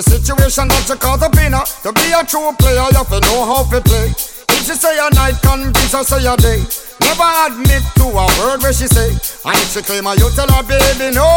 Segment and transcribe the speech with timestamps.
[0.00, 1.60] the situation that you call the winner.
[1.84, 4.08] To be a true player, you have to know how to play.
[4.08, 6.64] If she say a night, can be so say a day.
[7.04, 9.12] Never admit to a word where she say.
[9.44, 11.28] And if she claim her, you tell her, baby, no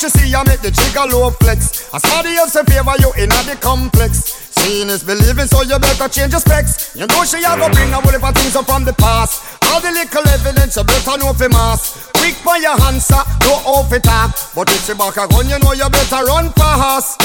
[0.00, 1.92] never used to see I make the trigger low flex.
[1.92, 4.48] As somebody else in favor you in the complex.
[4.50, 6.94] Seeing is believing, so you better change your specs.
[6.96, 9.60] You know she a go bring a whole heap of things up from the past.
[9.70, 12.10] All the little evidence you better know for mass.
[12.16, 14.36] Quick for your answer, no off it talk.
[14.54, 17.20] But if she back a gun, you know you better run fast.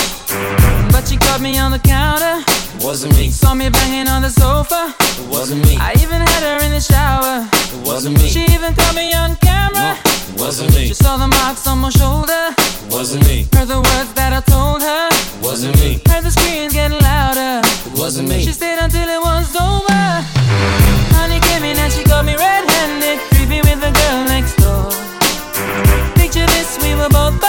[0.92, 2.44] But she caught me on the counter.
[2.80, 3.32] Wasn't me.
[3.32, 4.94] Saw me banging on the sofa.
[5.20, 5.78] It wasn't me.
[5.80, 7.48] I even had her in the shower.
[7.52, 8.30] It wasn't me.
[8.30, 9.98] She even caught me on camera.
[10.00, 10.88] No, wasn't me.
[10.88, 12.54] She saw the marks on my shoulder.
[12.90, 13.48] Wasn't me.
[13.54, 15.10] Heard the words that I told her.
[15.42, 16.02] Wasn't me.
[16.08, 17.62] Heard the screams getting louder.
[17.96, 18.44] Wasn't me.
[18.44, 20.04] She stayed until it was over.
[21.18, 24.90] Honey came in and she got me red-handed, creepy with the girl next door.
[26.16, 27.40] Picture this, we were both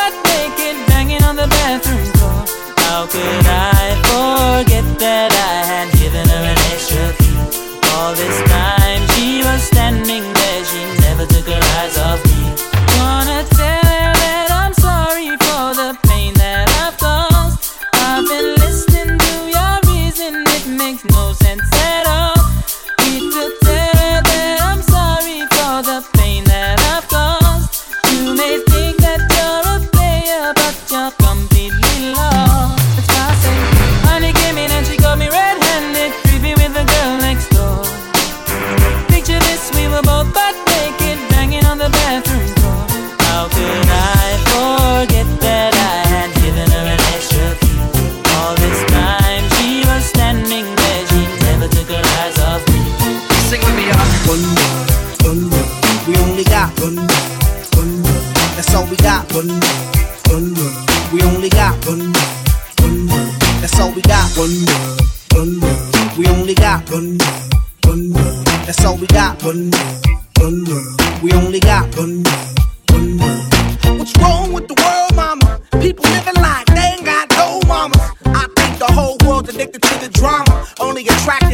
[59.37, 59.97] One world,
[60.33, 60.91] one world.
[61.13, 62.49] We only got one world,
[62.81, 63.35] one world.
[63.61, 64.35] That's all we got.
[64.35, 65.03] One world,
[65.35, 66.17] one world.
[66.17, 67.55] We only got one world,
[67.85, 68.47] one world.
[68.65, 69.43] That's all we got.
[69.43, 70.07] One world,
[70.41, 71.23] one world.
[71.23, 73.99] We only got one world, one world.
[73.99, 75.61] What's wrong with the world, mama?
[75.83, 76.66] People living like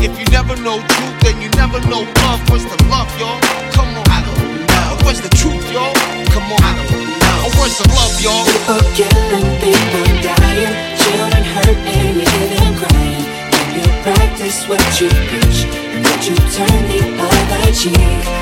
[0.00, 2.40] If you never know truth, then you never know love.
[2.48, 3.38] Where's the love, y'all?
[3.76, 4.04] Come on.
[4.08, 5.04] I don't know.
[5.04, 5.92] Where's the truth, y'all?
[6.32, 6.62] Come on.
[6.64, 7.60] I don't know.
[7.60, 8.44] Where's the love, y'all?
[8.48, 13.28] People killing, people dying, children hurt and you hear them crying.
[13.52, 18.39] When you practice what you preach, and would you turn the other cheek?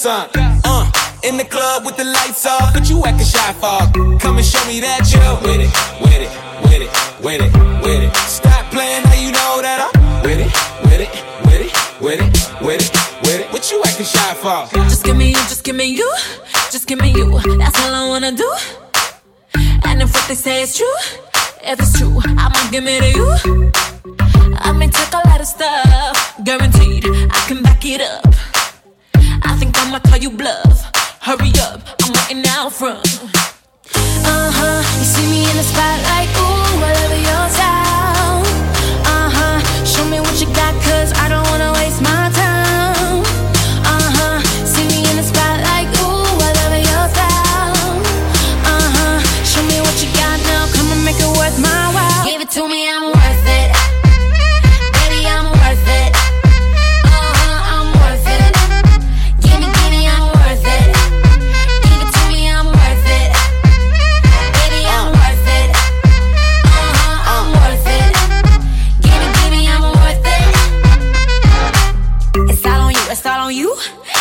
[0.00, 0.39] son.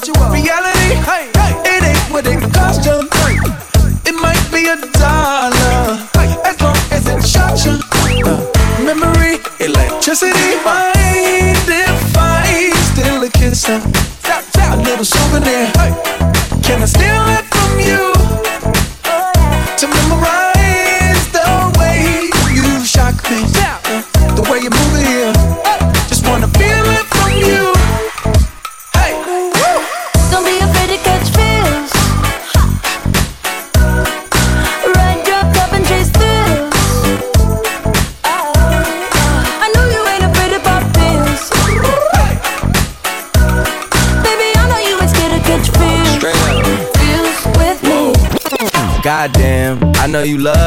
[0.00, 0.39] Virtual reality.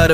[0.08, 0.13] Love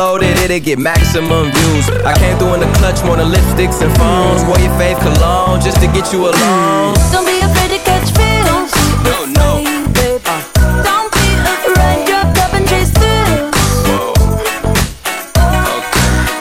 [0.01, 1.89] it, it'll get maximum views.
[2.03, 4.43] I came through in the clutch more than lipsticks and phones.
[4.45, 6.95] Wore your fave cologne just to get you alone.
[7.11, 8.73] Don't be afraid to catch feels.
[9.05, 9.61] No, no.
[10.81, 11.77] Don't be afraid.
[11.77, 13.53] Ride your cup and chase thrills.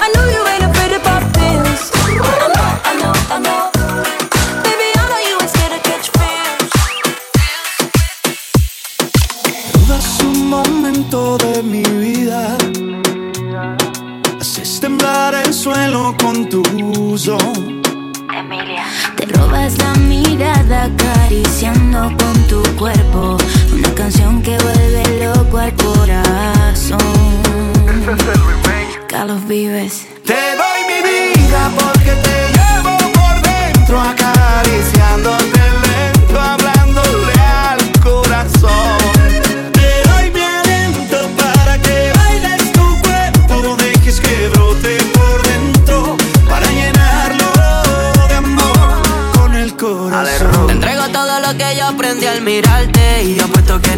[0.05, 1.92] I know you ain't afraid to pop pills.
[1.92, 2.16] I
[2.57, 3.62] know, I know, I know.
[4.64, 6.73] Baby, I know you ain't scared to catch feels.
[9.75, 12.60] Dudas un momento de mi vida.
[14.70, 16.62] Haces temblar el suelo con tu
[16.96, 17.37] uso.
[19.16, 23.37] Te robas la mirada acariciando con tu cuerpo.
[23.72, 27.00] Una canción que vuelve loco al corazón.
[29.09, 35.60] Carlos Vives Te doy mi vida porque te llevo por dentro, acariciándote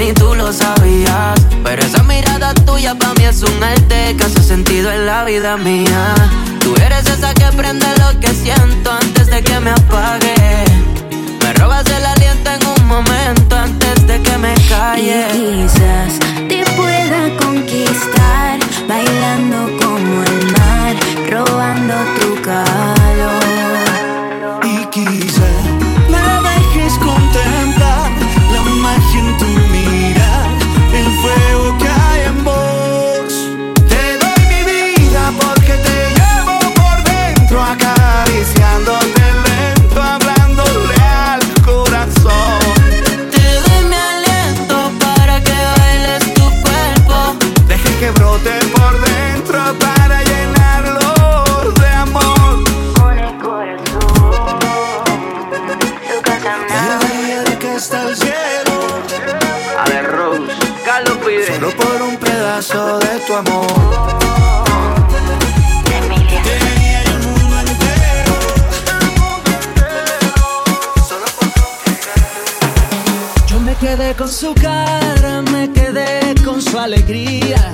[0.03, 1.41] ni tú lo sabías.
[1.63, 5.57] Pero esa mirada tuya para mí es un arte Que hace sentido en la vida
[5.57, 6.15] mía.
[6.61, 10.35] Tú eres esa que prende lo que siento Antes de que me apague.
[11.43, 15.27] Me robas el aliento en un momento Antes de que me calle.
[15.35, 20.97] Y quizás te pueda conquistar Bailando como el mar
[21.31, 23.43] Robando tu calor.
[24.65, 25.72] Y quizá
[63.33, 63.39] Yo
[73.61, 77.73] me quedé con su cara, me quedé con su alegría.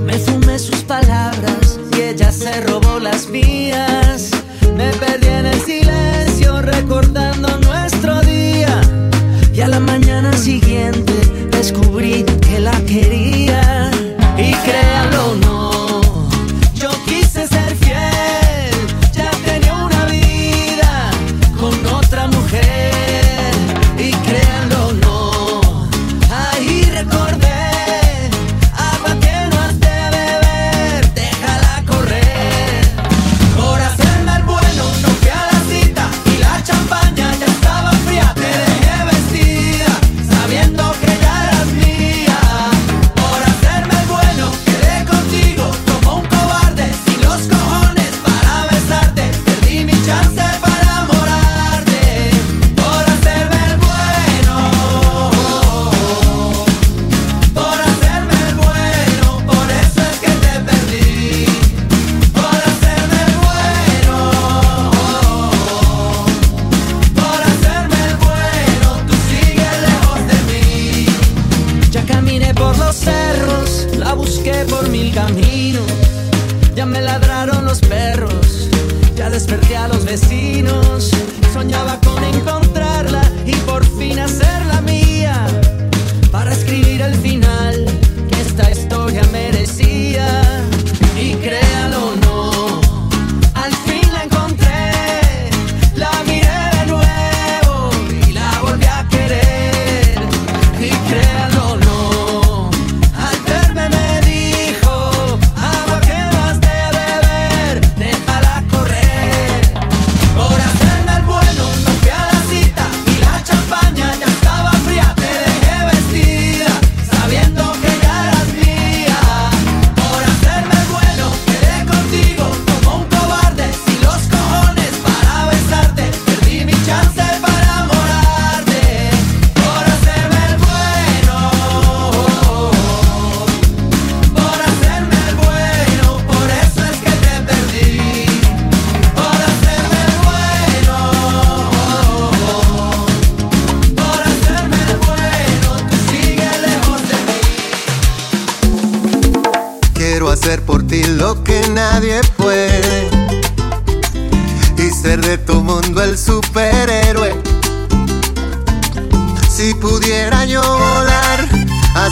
[0.00, 4.37] Me fumé sus palabras y ella se robó las mías.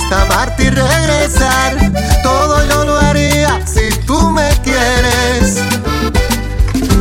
[0.09, 1.77] Hasta Marte y regresar,
[2.23, 5.61] todo yo lo haría si tú me quieres.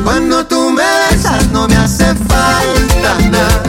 [0.04, 3.64] Cuando tú me besas no me hace falta nada.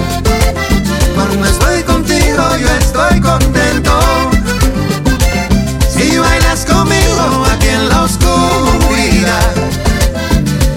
[1.14, 4.01] Cuando estoy contigo yo estoy contento.
[5.90, 9.55] Si bailas conmigo aquí en la oscuridad,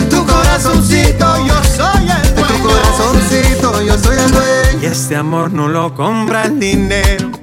[0.10, 2.48] tu corazoncito yo soy el dueño.
[2.48, 4.82] Tu corazoncito yo soy el dueño.
[4.82, 7.39] Y este amor no lo compra el dinero.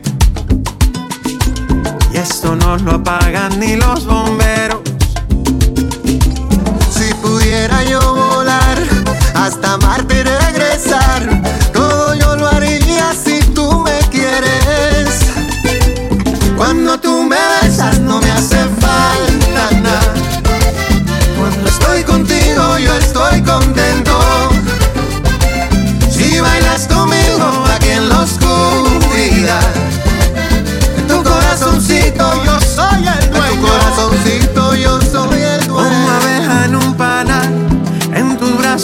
[2.28, 4.80] Esto no lo apagan ni los bomberos.
[6.90, 8.78] Si pudiera yo volar
[9.34, 11.40] hasta Marte regresar,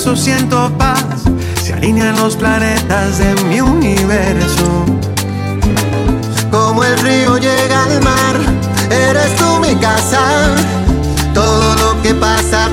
[0.03, 1.23] siento paz.
[1.63, 4.85] Se alinean los planetas de mi universo.
[6.51, 8.37] Como el río llega al mar,
[8.91, 10.21] eres tú mi casa.
[11.33, 12.69] Todo lo que pasa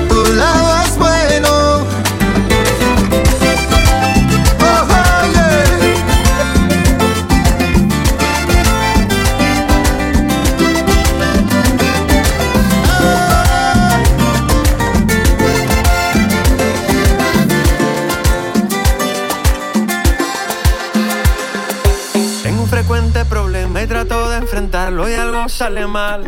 [24.90, 26.24] de enfrentarlo y algo sale mal.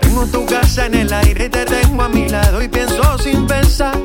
[0.00, 3.46] Tengo tu casa en el aire y te tengo a mi lado y pienso sin
[3.46, 3.96] pensar.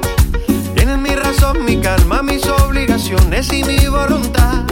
[0.75, 4.63] Tienes mi razón, mi calma, mis obligaciones y mi voluntad.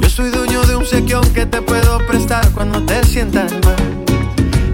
[0.00, 3.76] Yo soy dueño de un sequión que te puedo prestar cuando te sientas mal.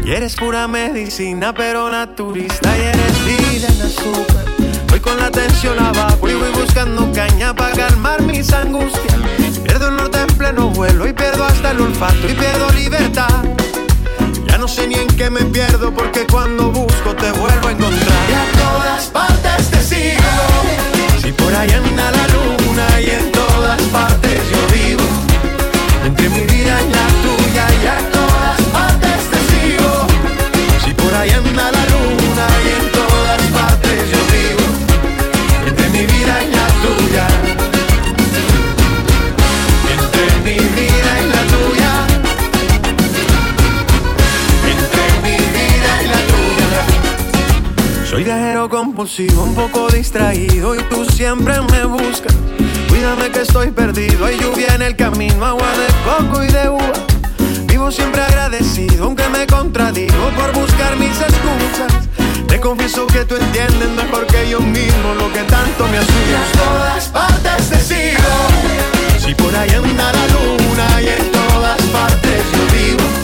[0.05, 4.45] Y eres pura medicina, pero naturista y eres vida en azúcar.
[4.89, 9.34] Voy con la tensión abajo y voy buscando caña para calmar mis angustias.
[9.75, 13.43] Pierdo el norte en pleno vuelo y pierdo hasta el olfato y pierdo libertad.
[14.47, 18.31] Ya no sé ni en qué me pierdo porque cuando busco te vuelvo a encontrar.
[18.31, 20.23] Y a todas partes te sigo.
[21.21, 25.03] Si por ahí anda la luna y en todas partes yo vivo.
[26.05, 27.14] Entre mi vida y la
[49.05, 52.35] viajero compulsivo, un poco distraído y tú siempre me buscas.
[52.89, 56.93] Cuídame que estoy perdido, hay lluvia en el camino, agua de coco y de uva.
[57.67, 61.93] Vivo siempre agradecido, aunque me contradigo por buscar mis excusas.
[62.49, 66.39] Te confieso que tú entiendes mejor que yo mismo lo que tanto me asusta.
[66.39, 68.35] A todas partes te sigo.
[69.19, 73.24] Si por ahí anda la luna y en todas partes yo vivo.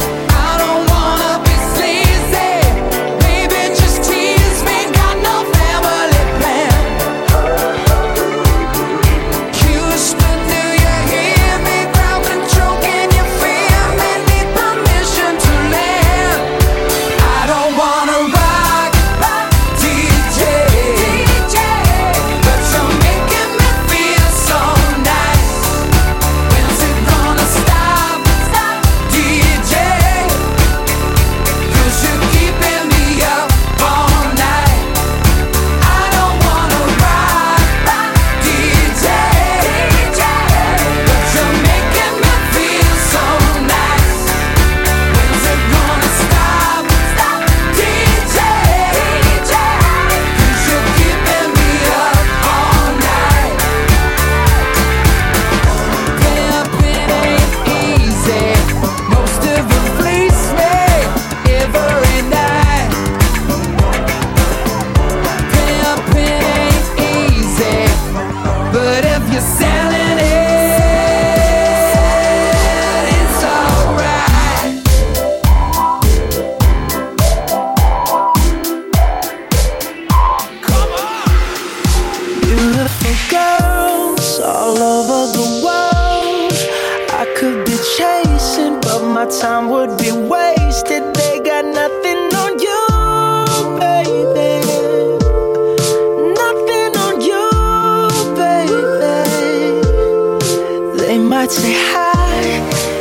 [101.51, 102.43] Say hi,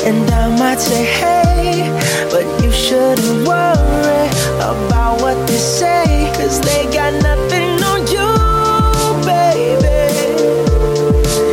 [0.04, 1.86] and I might say hey,
[2.32, 4.26] but you shouldn't worry
[4.58, 8.26] about what they say, cause they got nothing on you,
[9.24, 10.10] baby.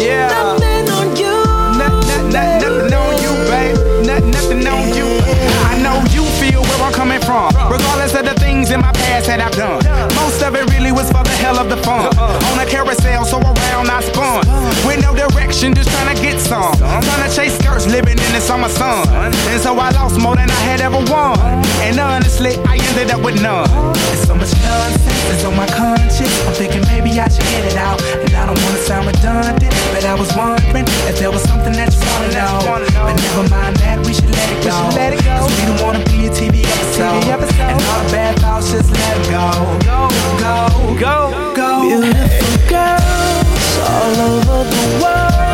[0.04, 0.28] Yeah.
[0.28, 1.38] Nothing on you.
[1.78, 3.78] Nothing, nothing on you, babe.
[4.08, 5.08] Nothing, nothing on you.
[5.70, 7.54] I know you feel where I'm coming from.
[7.70, 9.86] Regardless of the things in my past that I've done.
[10.16, 12.10] Most of it really was for the hell of the fun.
[12.18, 14.42] On a carousel, so around I spun.
[14.88, 16.27] With no direction, just trying to get
[17.02, 17.10] some.
[17.10, 19.08] Trying to chase skirts, living in the summer sun.
[19.52, 21.38] And so I lost more than I had ever won.
[21.86, 23.68] And honestly, I ended up with none.
[23.94, 26.34] There's so much nonsense that's on my conscience.
[26.48, 28.02] I'm thinking maybe I should get it out.
[28.02, 31.94] And I don't wanna sound redundant, but I was wondering if there was something that
[31.94, 32.60] you wanna know.
[32.66, 34.72] But never mind that, we should let it go.
[34.72, 37.24] so let it Cause we don't wanna be a TV episode.
[37.60, 39.48] And all the bad thoughts, just let it go.
[39.86, 40.10] Go,
[40.42, 40.56] go,
[41.00, 41.70] go, go.
[41.82, 45.47] Beautiful girls all over the world.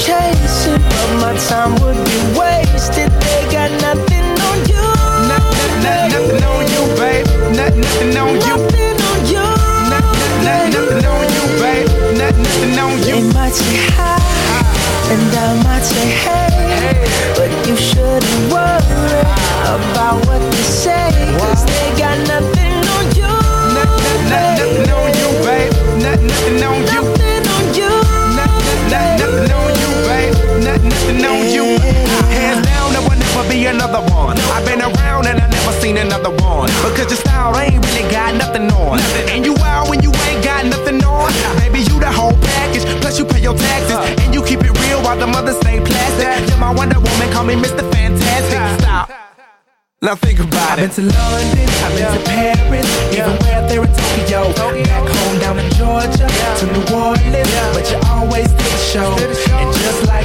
[0.00, 3.10] Chasing, but my time would be wasted.
[3.20, 4.84] They got nothing on you.
[5.28, 5.74] Nothing,
[6.12, 7.26] nothing on you, babe.
[7.54, 8.56] Nothing, nothing on you.
[8.56, 9.44] Nothing on you.
[9.92, 11.88] Nothing, nothing on you, babe.
[12.16, 13.16] Nothing, nothing on you.
[13.20, 14.16] They might say hi,
[15.12, 17.04] and I might say hey,
[17.36, 19.20] but you shouldn't worry
[19.68, 23.32] about what they say, cause they got nothing on you.
[23.76, 25.72] Nothing, nothing on you, babe.
[26.00, 27.02] Nothing, nothing on you.
[27.04, 27.92] Nothing on you.
[28.40, 28.80] Nothing,
[29.20, 29.79] nothing on you,
[30.82, 31.78] Nothing, on you.
[32.32, 34.38] Hands down, there will never be another one.
[34.54, 36.68] I've been around and I never seen another one.
[36.86, 39.00] Because your style ain't really got nothing on.
[39.28, 41.32] And you out when you ain't got nothing on.
[41.58, 42.84] Baby, you the whole package.
[43.00, 43.96] Plus you pay your taxes.
[44.24, 46.48] And you keep it real while the mothers stay plastic.
[46.48, 47.84] You're my Wonder Woman, call me Mr.
[47.92, 48.80] Fantastic.
[48.80, 49.10] Stop.
[50.02, 53.84] Now think about I've been to London, I've been to Paris, even way out there
[53.84, 54.48] in Tokyo.
[54.88, 59.12] Back home down in Georgia, to New Orleans, but you always did the show.
[59.12, 60.19] And just like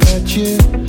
[0.00, 0.81] at you.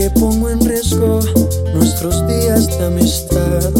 [0.00, 1.20] Que pongo en riesgo
[1.74, 3.70] nuestros días de amistad.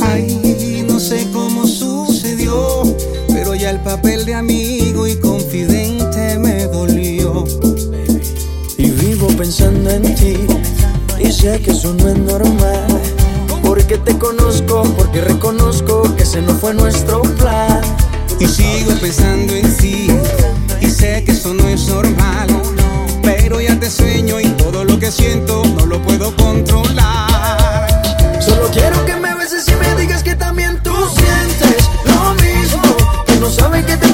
[0.00, 2.82] Ay, no sé cómo sucedió,
[3.28, 7.44] pero ya el papel de amigo y confidente me dolió.
[8.76, 10.36] Y vivo pensando en ti,
[11.18, 13.00] y sé que eso no es normal.
[13.62, 17.80] Porque te conozco, porque reconozco que ese no fue nuestro plan.
[18.38, 20.08] Y sigo pensando en ti,
[20.82, 22.57] y sé que eso no es normal.
[23.80, 27.88] Te sueño y todo lo que siento no lo puedo controlar.
[28.40, 32.82] Solo quiero que me beses y me digas que también tú sientes lo mismo.
[33.24, 34.08] Que no sabes qué te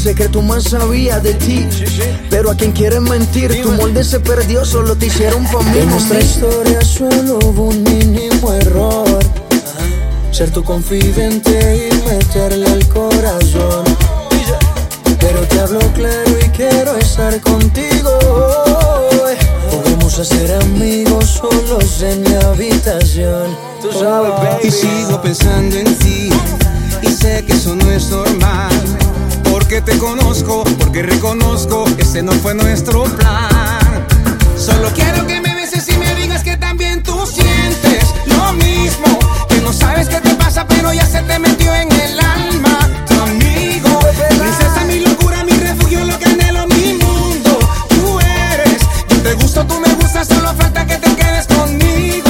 [0.00, 1.68] secreto más sabía de ti.
[2.30, 5.78] Pero a quien quieres mentir, tu molde se perdió, solo te hicieron mí.
[5.78, 9.18] En nuestra historia solo hubo un mínimo error.
[10.32, 13.84] Ser tu confidente y meterle al corazón.
[15.18, 18.10] Pero te hablo claro y quiero estar contigo.
[18.24, 19.34] hoy.
[19.70, 23.54] Podemos hacer amigos solos en mi habitación.
[23.82, 24.68] Tú sabes, baby.
[24.68, 26.30] Y sigo pensando en ti
[27.02, 28.99] y sé que eso no es normal.
[29.70, 34.04] Porque te conozco, porque reconozco que ese no fue nuestro plan.
[34.58, 39.16] Solo quiero que me beses y me digas que también tú sientes lo mismo.
[39.48, 42.78] Que no sabes qué te pasa, pero ya se te metió en el alma.
[43.06, 44.00] Tu amigo,
[44.40, 47.60] princesa, mi locura, mi refugio, lo que anhelo, mi mundo.
[47.90, 52.29] Tú eres, yo te gusto, tú me gustas, solo falta que te quedes conmigo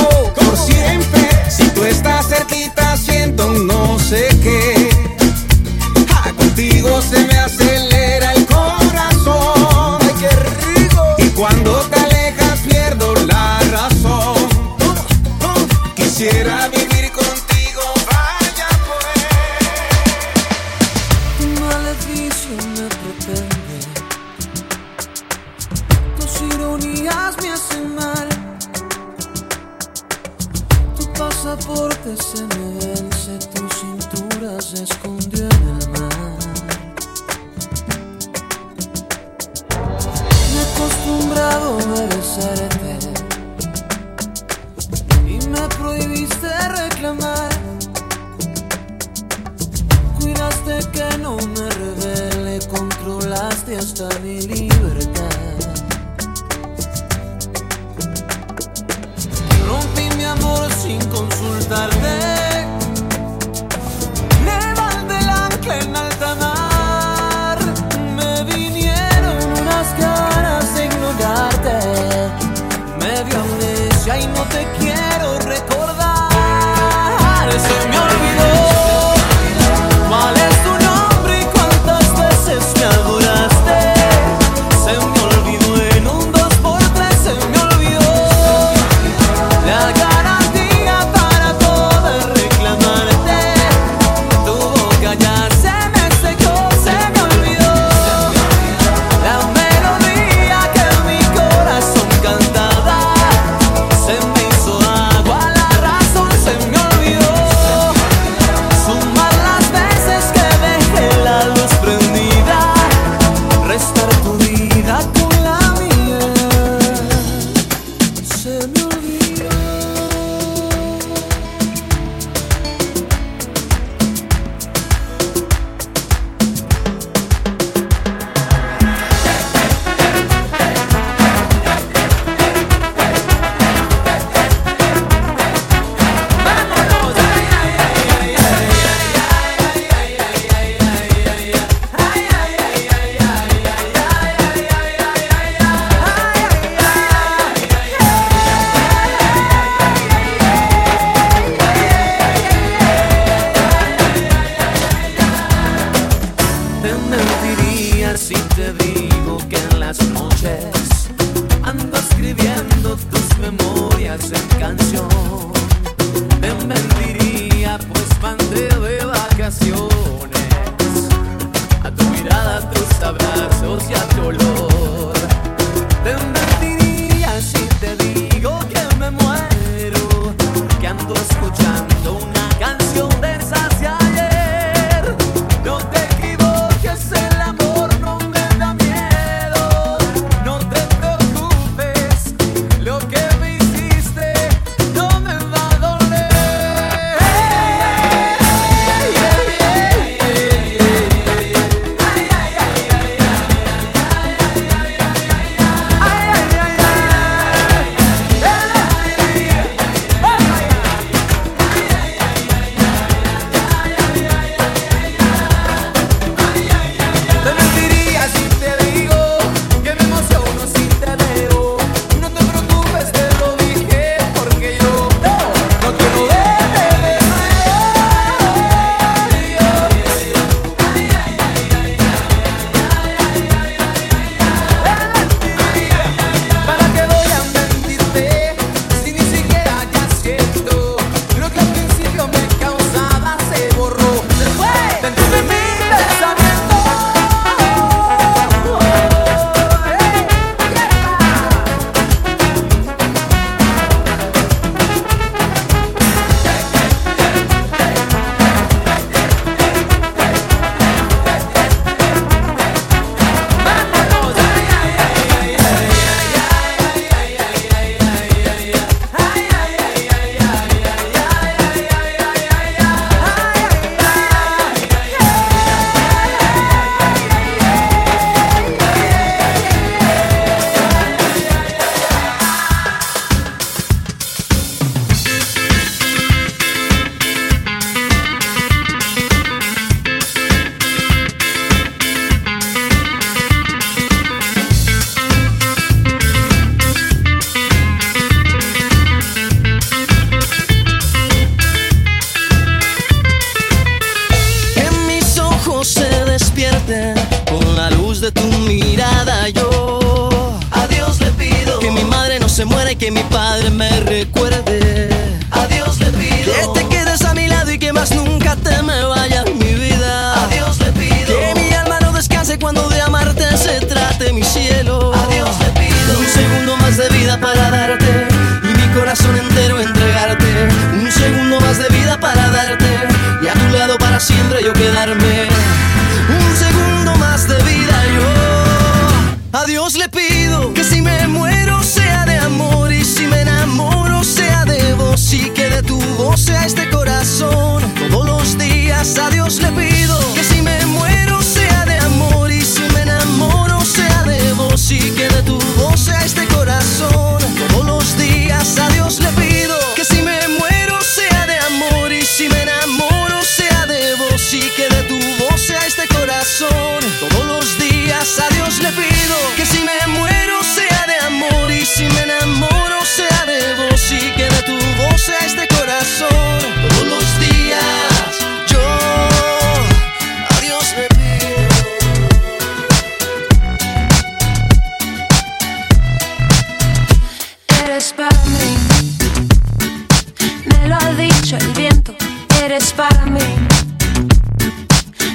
[390.67, 392.15] Me lo ha dicho el viento,
[392.63, 393.41] eres para mí.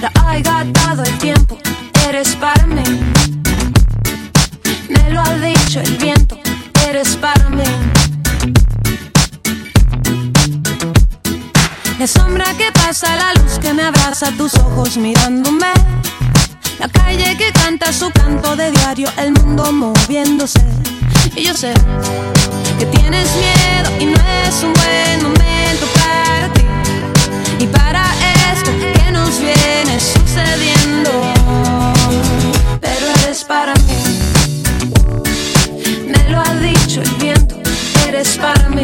[0.02, 1.58] Lo ha gastado el tiempo,
[2.08, 2.84] eres para mí.
[4.90, 6.40] Me lo ha dicho el viento,
[6.88, 7.64] eres para mí.
[12.00, 15.68] La sombra que pasa, la luz que me abraza, tus ojos mirándome
[16.80, 20.60] la calle que canta su canto de diario, el mundo moviéndose.
[21.36, 21.74] Y yo sé
[22.80, 26.62] que tienes miedo y no es un buen momento para ti.
[27.60, 28.04] Y para
[28.52, 31.12] esto que nos viene sucediendo.
[32.82, 34.04] Pero eres para mí.
[36.08, 37.56] Me lo ha dicho el viento,
[38.08, 38.84] eres para mí.